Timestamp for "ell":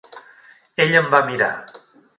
0.85-0.97